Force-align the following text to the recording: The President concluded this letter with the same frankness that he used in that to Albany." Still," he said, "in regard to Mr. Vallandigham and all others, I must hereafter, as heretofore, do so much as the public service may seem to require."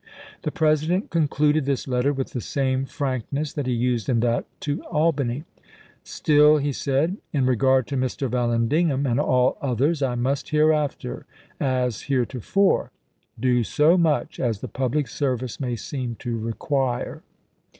The 0.41 0.49
President 0.51 1.11
concluded 1.11 1.65
this 1.65 1.87
letter 1.87 2.11
with 2.11 2.31
the 2.31 2.41
same 2.41 2.85
frankness 2.85 3.53
that 3.53 3.67
he 3.67 3.73
used 3.73 4.09
in 4.09 4.19
that 4.21 4.45
to 4.61 4.81
Albany." 4.85 5.43
Still," 6.03 6.57
he 6.57 6.71
said, 6.71 7.17
"in 7.31 7.45
regard 7.45 7.85
to 7.85 7.95
Mr. 7.97 8.27
Vallandigham 8.27 9.05
and 9.05 9.19
all 9.19 9.59
others, 9.61 10.01
I 10.01 10.15
must 10.15 10.49
hereafter, 10.49 11.27
as 11.59 12.01
heretofore, 12.01 12.89
do 13.39 13.63
so 13.63 13.95
much 13.95 14.39
as 14.39 14.61
the 14.61 14.67
public 14.67 15.07
service 15.07 15.59
may 15.59 15.75
seem 15.75 16.15
to 16.15 16.35
require." 16.35 17.21